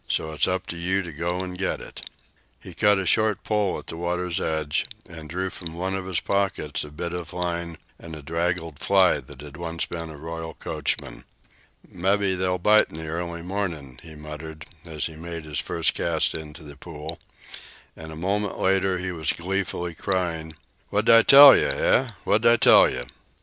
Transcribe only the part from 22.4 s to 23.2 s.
I tell you?"